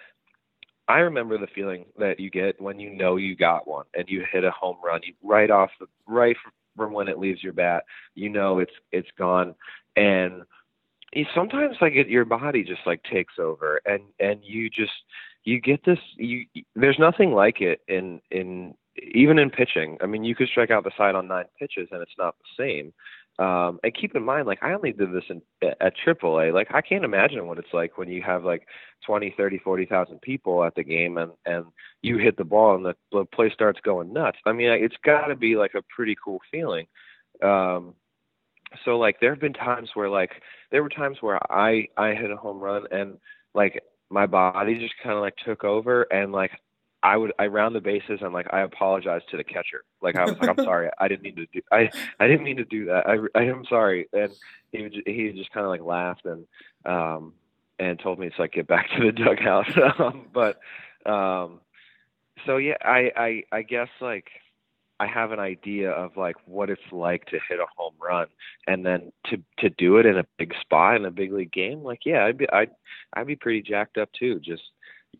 [0.87, 4.23] I remember the feeling that you get when you know you got one and you
[4.31, 5.01] hit a home run.
[5.03, 6.35] You right off the right
[6.75, 9.55] from when it leaves your bat, you know it's it's gone.
[9.95, 10.43] And
[11.13, 14.91] you, sometimes like it, your body just like takes over, and and you just
[15.43, 15.99] you get this.
[16.17, 20.71] You there's nothing like it in in even in pitching, I mean, you could strike
[20.71, 22.93] out the side on nine pitches and it's not the same.
[23.37, 26.53] Um, and keep in mind, like I only did this in at AAA.
[26.53, 28.65] Like I can't imagine what it's like when you have like
[29.05, 31.65] twenty, thirty, forty thousand people at the game and and
[32.01, 34.37] you hit the ball and the, the place starts going nuts.
[34.45, 36.87] I mean, it's got to be like a pretty cool feeling.
[37.43, 37.95] Um,
[38.85, 40.31] so like there have been times where like
[40.71, 43.17] there were times where I I hit a home run and
[43.53, 46.51] like my body just kind of like took over and like
[47.05, 49.83] I would I round the bases and like I apologize to the catcher.
[50.01, 52.57] Like I was like I'm sorry I didn't mean to do I I didn't mean
[52.57, 53.05] to do that.
[53.07, 54.07] I I am sorry.
[54.11, 54.31] And
[54.71, 56.47] he would, he just kind of like laughed and
[56.83, 57.33] um
[57.77, 59.99] and told me to like get back to the dugout.
[59.99, 60.57] um, but
[61.05, 61.59] um
[62.47, 64.27] so yeah I I I guess like
[64.99, 68.27] I have an idea of like what it's like to hit a home run
[68.65, 71.83] and then to to do it in a big spot in a big league game.
[71.83, 72.71] Like yeah, I'd be I'd
[73.13, 74.39] I'd be pretty jacked up too.
[74.39, 74.63] Just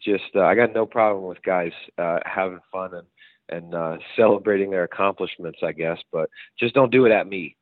[0.03, 3.07] just uh, I got no problem with guys uh, having fun and
[3.47, 6.29] and uh, celebrating their accomplishments, I guess, but
[6.59, 7.55] just don't do it at me.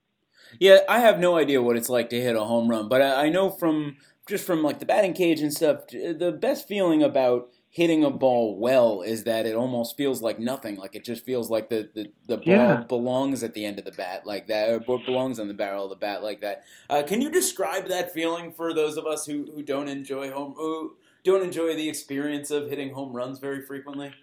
[0.60, 3.26] Yeah, I have no idea what it's like to hit a home run, but I,
[3.26, 7.50] I know from just from like the batting cage and stuff, the best feeling about
[7.70, 10.76] hitting a ball well is that it almost feels like nothing.
[10.76, 12.84] Like it just feels like the, the, the ball yeah.
[12.88, 15.90] belongs at the end of the bat like that, or belongs on the barrel of
[15.90, 16.64] the bat like that.
[16.88, 20.54] Uh, can you describe that feeling for those of us who, who don't enjoy home,
[20.56, 24.14] who, don't enjoy the experience of hitting home runs very frequently?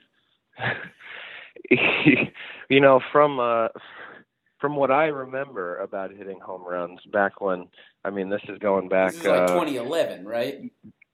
[2.69, 3.69] you know, from uh,
[4.61, 7.69] from what I remember about hitting home runs back when,
[8.05, 9.15] I mean, this is going back.
[9.15, 10.71] This is like uh, 2011, right?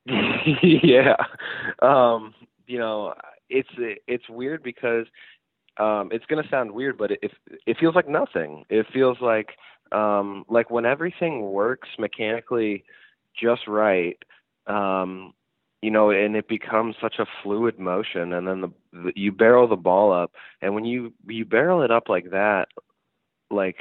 [0.63, 1.17] yeah.
[1.81, 2.35] Um,
[2.67, 3.15] you know,
[3.49, 3.69] it's
[4.07, 5.07] it's weird because
[5.79, 7.33] um, it's going to sound weird, but it
[7.67, 8.65] it feels like nothing.
[8.69, 9.51] It feels like
[9.93, 12.85] um, like when everything works mechanically
[13.41, 14.19] just right.
[14.67, 15.33] Um,
[15.83, 19.69] you know, and it becomes such a fluid motion, and then the, the you barrel
[19.69, 22.69] the ball up, and when you you barrel it up like that,
[23.51, 23.77] like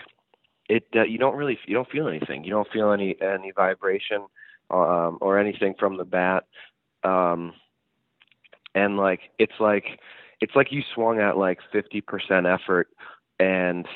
[0.69, 2.43] it uh, you don't really you don't feel anything.
[2.43, 4.25] You don't feel any any vibration
[4.69, 6.45] um, or anything from the bat,
[7.03, 7.53] um,
[8.73, 9.99] and like it's like
[10.41, 12.03] it's like you swung at like 50%
[12.53, 12.89] effort,
[13.39, 13.87] and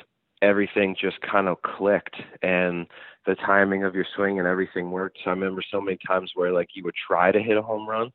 [0.42, 2.88] everything just kind of clicked, and
[3.26, 5.20] the timing of your swing and everything worked.
[5.24, 7.88] So I remember so many times where like you would try to hit a home
[7.88, 8.12] run,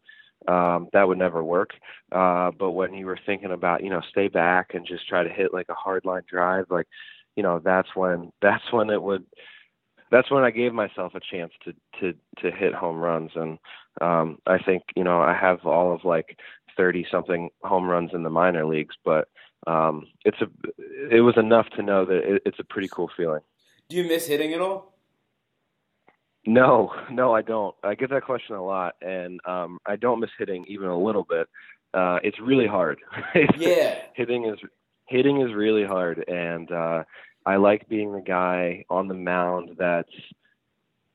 [0.49, 1.71] um, that would never work.
[2.13, 5.31] Uh, but when you were thinking about, you know, stay back and just try to
[5.31, 6.87] hit like a hard line drive, like,
[7.37, 9.25] you know, that's when that's when it would
[10.11, 13.59] that's when I gave myself a chance to to to hit home runs and
[14.01, 16.37] um I think, you know, I have all of like
[16.77, 19.29] 30 something home runs in the minor leagues, but
[19.66, 20.46] um it's a
[21.11, 23.40] it was enough to know that it, it's a pretty cool feeling.
[23.88, 24.94] Do you miss hitting at all?
[26.46, 27.74] No, no, I don't.
[27.83, 31.24] I get that question a lot, and um, I don't miss hitting even a little
[31.24, 31.48] bit.
[31.92, 32.98] Uh, it's really hard.
[33.57, 34.59] yeah, hitting is
[35.07, 37.05] hitting is really hard, and uh,
[37.46, 40.11] I like being the guy on the mound that's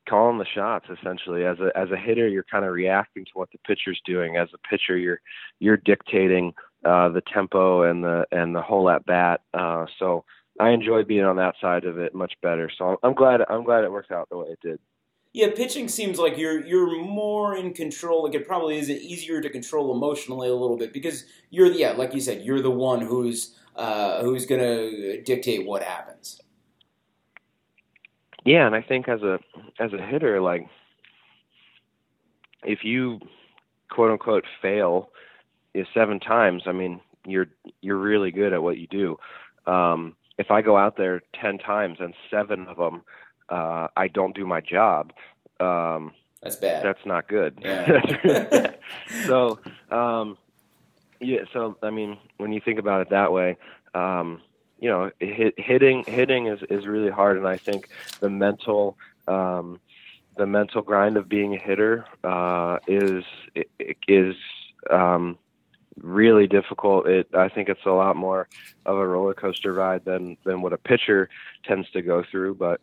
[0.08, 0.86] calling the shots.
[0.90, 4.38] Essentially, as a as a hitter, you're kind of reacting to what the pitcher's doing.
[4.38, 5.20] As a pitcher, you're
[5.60, 6.54] you're dictating
[6.86, 9.42] uh, the tempo and the and the whole at bat.
[9.54, 10.24] Uh, so
[10.60, 12.70] I enjoy being on that side of it much better.
[12.78, 14.80] So I'm glad I'm glad it worked out the way it did.
[15.32, 18.24] Yeah, pitching seems like you're you're more in control.
[18.24, 21.92] Like it probably is easier to control emotionally a little bit because you're the yeah,
[21.92, 26.42] like you said, you're the one who's uh, who's going to dictate what happens.
[28.44, 29.40] Yeah, and I think as a
[29.80, 30.68] as a hitter, like
[32.64, 33.20] if you
[33.92, 35.12] quote unquote fail
[35.94, 37.48] seven times, I mean you're
[37.82, 39.18] you're really good at what you do.
[39.66, 43.04] Um, if I go out there ten times and seven of them
[43.50, 45.12] uh, I don't do my job,
[45.60, 46.84] um, that's bad.
[46.84, 47.60] That's not good.
[47.62, 48.72] Yeah.
[49.26, 49.60] so,
[49.92, 50.38] um,
[51.20, 51.42] yeah.
[51.52, 53.58] So I mean, when you think about it that way,
[53.94, 54.42] um,
[54.80, 57.90] you know, hit, hitting hitting is is really hard, and I think
[58.20, 58.98] the mental.
[59.28, 59.80] Um,
[60.38, 63.26] the mental grind of being a hitter uh, is
[64.08, 64.36] is
[64.90, 65.38] um,
[66.04, 67.08] really difficult.
[67.08, 68.48] It I think it's a lot more
[68.86, 71.30] of a roller coaster ride than than what a pitcher
[71.66, 72.56] tends to go through.
[72.56, 72.82] But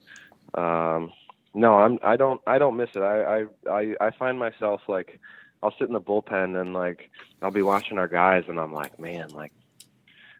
[0.55, 1.12] um,
[1.55, 3.00] no, I'm I don't I don't miss it.
[3.00, 5.18] I, I I I find myself like
[5.62, 7.11] I'll sit in the bullpen and like
[7.42, 9.52] I'll be watching our guys and I'm like, man, like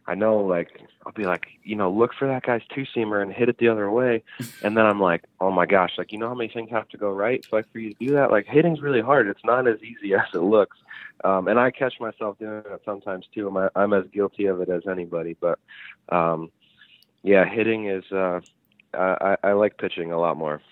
[0.07, 3.33] I know like I'll be like, you know, look for that guy's two seamer and
[3.33, 4.23] hit it the other way
[4.63, 6.99] and then I'm like, Oh my gosh, like you know how many things have to
[6.99, 7.45] go right?
[7.45, 9.27] So like for you to do that, like hitting's really hard.
[9.27, 10.77] It's not as easy as it looks.
[11.25, 13.49] Um and I catch myself doing it sometimes too.
[13.49, 15.37] I'm I'm as guilty of it as anybody.
[15.41, 15.59] But
[16.09, 16.51] um
[17.23, 18.41] yeah, hitting is uh
[18.95, 20.63] I, I like pitching a lot more.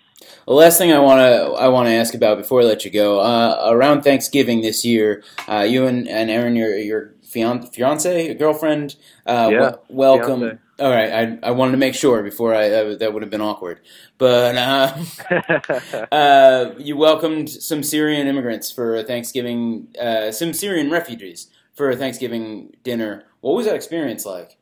[0.46, 2.90] The last thing I want to I want to ask about before I let you
[2.90, 8.26] go, uh, around Thanksgiving this year, uh, you and, and Erin, your your fiance, fiance
[8.26, 10.58] your girlfriend, uh, yeah, w- welcome.
[10.80, 13.40] All right, I, I wanted to make sure before I that, that would have been
[13.40, 13.80] awkward,
[14.18, 21.94] but uh, uh, you welcomed some Syrian immigrants for Thanksgiving, uh, some Syrian refugees for
[21.94, 23.24] Thanksgiving dinner.
[23.40, 24.56] What was that experience like?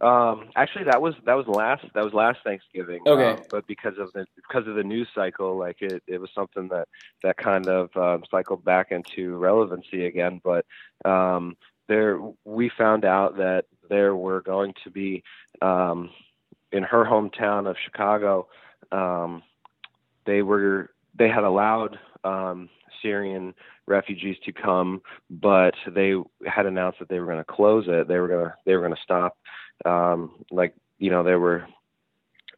[0.00, 3.02] Um, actually, that was that was last that was last Thanksgiving.
[3.06, 3.40] Okay.
[3.40, 6.68] Um, but because of the because of the news cycle, like it, it was something
[6.68, 6.88] that
[7.22, 10.40] that kind of um, cycled back into relevancy again.
[10.42, 10.64] But
[11.04, 15.22] um, there, we found out that there were going to be
[15.60, 16.10] um,
[16.72, 18.48] in her hometown of Chicago.
[18.90, 19.42] Um,
[20.24, 22.70] they were they had allowed um,
[23.02, 23.54] Syrian
[23.86, 26.14] refugees to come, but they
[26.46, 28.08] had announced that they were going to close it.
[28.08, 29.36] They were going to they were going to stop
[29.84, 31.66] um, like you know there were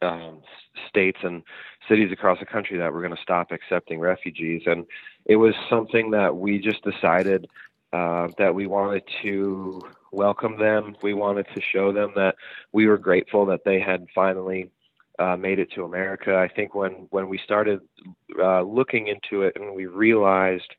[0.03, 0.42] um,
[0.88, 1.42] states and
[1.88, 4.87] cities across the country that were going to stop accepting refugees, and
[5.25, 7.47] it was something that we just decided
[7.92, 10.96] uh, that we wanted to welcome them.
[11.02, 12.37] We wanted to show them that
[12.72, 14.70] we were grateful that they had finally
[15.18, 16.37] uh, made it to America.
[16.37, 17.81] I think when when we started
[18.38, 20.74] uh, looking into it and we realized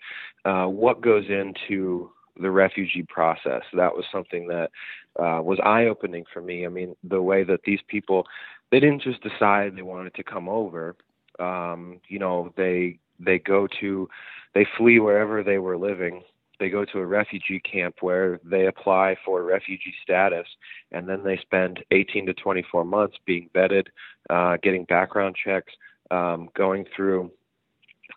[0.45, 3.61] uh, what goes into the refugee process.
[3.73, 4.71] That was something that
[5.19, 6.65] uh, was eye opening for me.
[6.65, 8.25] I mean, the way that these people
[8.71, 10.95] they didn't just decide they wanted to come over.
[11.39, 14.09] Um, you know, they they go to
[14.55, 16.23] they flee wherever they were living.
[16.59, 20.47] They go to a refugee camp where they apply for refugee status,
[20.91, 23.87] and then they spend 18 to 24 months being vetted,
[24.29, 25.73] uh, getting background checks,
[26.11, 27.31] um, going through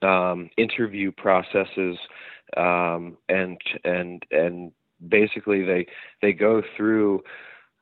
[0.03, 1.97] um, interview processes
[2.57, 4.73] um, and and and
[5.09, 5.87] basically they
[6.23, 7.23] they go through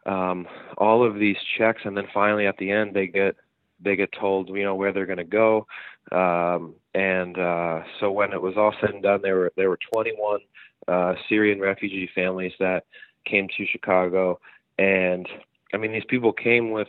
[0.07, 0.47] um,
[0.79, 3.37] all of these checks, and then finally at the end they get
[3.81, 5.67] they get told you know where they're going to go.
[6.13, 9.79] Um, and uh, so when it was all said and done, there were there were
[9.93, 10.41] 21
[10.89, 12.85] uh, Syrian refugee families that
[13.25, 14.39] came to Chicago,
[14.79, 15.29] and
[15.73, 16.89] I mean these people came with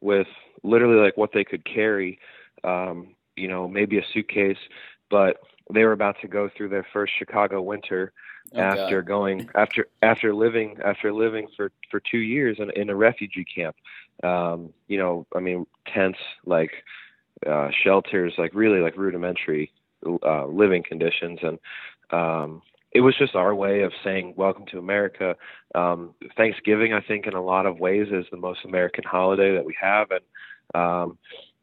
[0.00, 0.28] with
[0.62, 2.18] literally like what they could carry.
[2.62, 4.56] Um, you know, maybe a suitcase,
[5.10, 5.38] but
[5.72, 8.12] they were about to go through their first Chicago winter
[8.52, 9.08] oh, after God.
[9.08, 13.76] going after after living after living for for two years in, in a refugee camp.
[14.22, 16.70] Um, you know, I mean, tents like
[17.46, 19.72] uh, shelters, like really like rudimentary
[20.06, 21.58] uh, living conditions, and
[22.10, 25.36] um, it was just our way of saying welcome to America.
[25.74, 29.64] Um, Thanksgiving, I think, in a lot of ways, is the most American holiday that
[29.64, 31.18] we have, and um,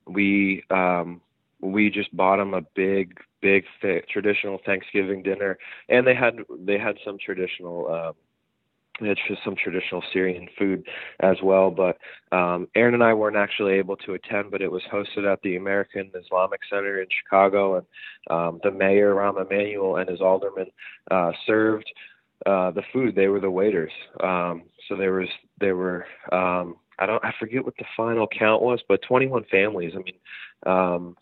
[0.05, 1.21] we um,
[1.61, 5.57] we just bought them a big big th- traditional Thanksgiving dinner,
[5.89, 7.87] and they had they had some traditional.
[7.91, 8.13] Uh,
[9.03, 10.85] it's just some traditional Syrian food
[11.21, 11.71] as well.
[11.71, 11.97] But
[12.35, 15.55] um, Erin and I weren't actually able to attend, but it was hosted at the
[15.55, 17.85] American Islamic Center in Chicago, and
[18.29, 20.67] um, the mayor Rahm Emanuel and his aldermen
[21.09, 21.89] uh, served
[22.45, 23.15] uh, the food.
[23.15, 23.91] They were the waiters.
[24.21, 25.29] Um, so there was
[25.59, 29.93] there were um, I don't I forget what the final count was, but 21 families.
[29.95, 30.15] I mean.
[30.63, 31.15] Um,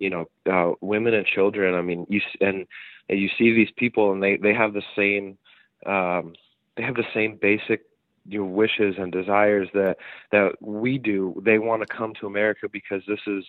[0.00, 2.66] you know uh, women and children i mean you and,
[3.08, 5.38] and you see these people and they they have the same
[5.86, 6.34] um
[6.76, 7.82] they have the same basic
[8.26, 9.96] you know, wishes and desires that
[10.32, 13.44] that we do they want to come to america because this is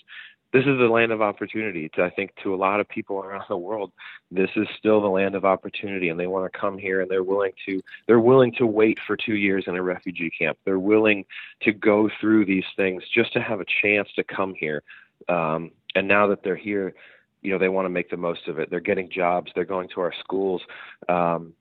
[0.54, 1.90] this is the land of opportunity.
[1.96, 3.92] To, I think to a lot of people around the world,
[4.30, 7.24] this is still the land of opportunity, and they want to come here, and they're
[7.24, 10.58] willing to they're willing to wait for two years in a refugee camp.
[10.66, 11.26] They're willing
[11.62, 14.84] to go through these things just to have a chance to come here.
[15.30, 16.94] Um, and now that they're here,
[17.42, 18.70] you know they want to make the most of it.
[18.70, 19.52] They're getting jobs.
[19.56, 20.62] They're going to our schools.
[21.10, 21.54] Um,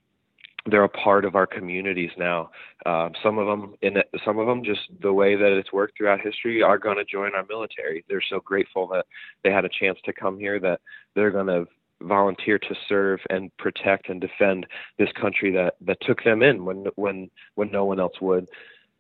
[0.67, 2.51] they're a part of our communities now.
[2.85, 5.97] Uh, some of them, in it, some of them, just the way that it's worked
[5.97, 8.05] throughout history, are going to join our military.
[8.09, 9.07] They're so grateful that
[9.43, 10.81] they had a chance to come here that
[11.15, 11.67] they're going to
[12.03, 14.67] volunteer to serve and protect and defend
[14.99, 18.49] this country that that took them in when when when no one else would.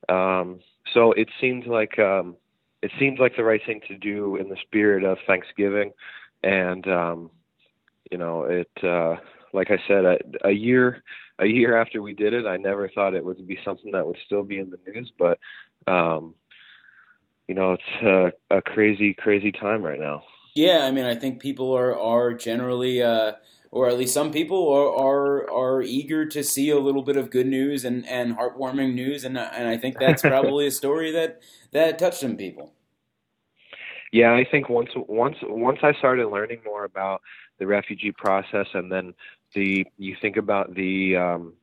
[0.08, 0.60] Um,
[0.94, 2.36] so it seems like um,
[2.82, 5.92] it seems like the right thing to do in the spirit of Thanksgiving,
[6.42, 7.30] and um,
[8.10, 8.70] you know it.
[8.82, 9.16] Uh,
[9.52, 11.02] like I said, a, a year
[11.40, 14.18] a year after we did it, I never thought it would be something that would
[14.24, 15.12] still be in the news.
[15.18, 15.38] But
[15.86, 16.34] um,
[17.48, 20.22] you know, it's a, a crazy, crazy time right now.
[20.54, 23.02] Yeah, I mean, I think people are are generally.
[23.02, 23.32] Uh,
[23.72, 27.30] or at least some people are, are are eager to see a little bit of
[27.30, 31.40] good news and, and heartwarming news, and and I think that's probably a story that
[31.72, 32.72] that touched some people.
[34.12, 37.22] Yeah, I think once once once I started learning more about
[37.58, 39.14] the refugee process, and then
[39.54, 41.54] the you think about the um,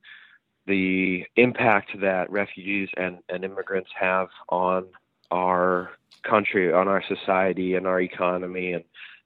[0.67, 4.85] the impact that refugees and, and immigrants have on
[5.31, 5.91] our
[6.23, 8.83] country, on our society, and our economy, and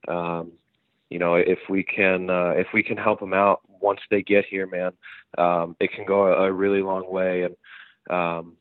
[0.07, 0.51] um,
[1.11, 4.45] you know if we can uh, if we can help them out once they get
[4.45, 4.93] here, man,
[5.37, 7.43] um, it can go a, a really long way.
[7.43, 7.55] And
[8.09, 8.53] um,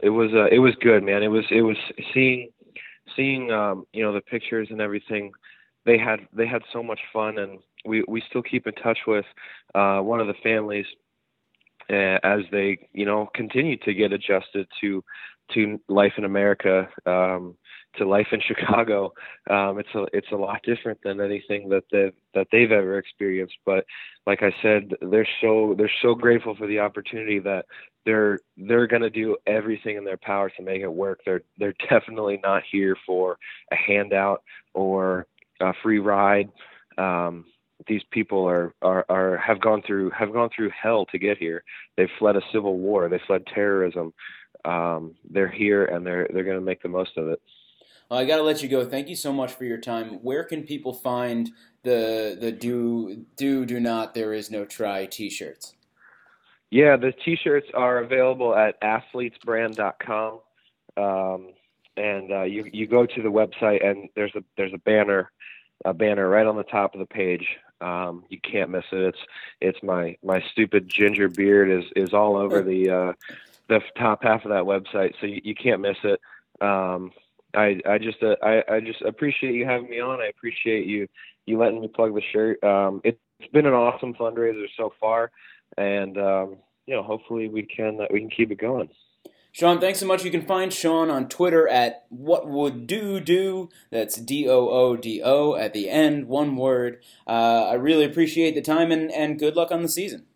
[0.00, 1.22] it was uh, it was good, man.
[1.22, 1.76] It was it was
[2.12, 2.50] seeing
[3.16, 5.32] seeing um, you know the pictures and everything.
[5.86, 9.26] They had they had so much fun and we we still keep in touch with
[9.74, 10.86] uh, one of the families
[11.90, 15.04] uh, as they you know continue to get adjusted to
[15.52, 17.54] to life in America, um,
[17.98, 19.12] to life in Chicago.
[19.50, 23.56] Um, it's a it's a lot different than anything that they that they've ever experienced.
[23.64, 23.84] But
[24.26, 27.66] like I said, they're so they're so grateful for the opportunity that
[28.04, 31.20] they're they're going to do everything in their power to make it work.
[31.24, 33.38] They're they're definitely not here for
[33.72, 34.42] a handout
[34.74, 35.26] or
[35.60, 36.50] a free ride.
[36.98, 37.46] Um,
[37.88, 41.64] these people are, are are have gone through have gone through hell to get here.
[41.96, 43.08] They've fled a civil war.
[43.08, 44.12] They fled terrorism.
[44.64, 47.40] Um, they're here and they're they're going to make the most of it.
[48.14, 48.84] I got to let you go.
[48.84, 50.18] Thank you so much for your time.
[50.22, 51.50] Where can people find
[51.82, 55.74] the the do do do not there is no try t-shirts?
[56.70, 60.40] Yeah, the t-shirts are available at athletesbrand.com.
[60.96, 61.52] Um,
[61.96, 65.30] and uh, you you go to the website and there's a there's a banner
[65.84, 67.46] a banner right on the top of the page
[67.80, 68.98] um, you can't miss it.
[68.98, 69.18] It's
[69.60, 73.12] it's my my stupid ginger beard is is all over the uh,
[73.68, 76.20] the top half of that website, so you, you can't miss it.
[76.60, 77.12] Um,
[77.54, 80.20] I I just uh, I I just appreciate you having me on.
[80.20, 81.08] I appreciate you
[81.46, 82.62] you letting me plug the shirt.
[82.64, 83.18] Um, it's
[83.52, 85.30] been an awesome fundraiser so far,
[85.76, 88.88] and um, you know hopefully we can uh, we can keep it going.
[89.54, 90.24] Sean, thanks so much.
[90.24, 93.68] You can find Sean on Twitter at what would do do.
[93.92, 97.00] That's D O O D O at the end, one word.
[97.24, 100.26] Uh, I really appreciate the time and, and good luck on the season.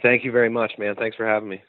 [0.00, 0.94] Thank you very much, man.
[0.96, 1.62] Thanks for having me.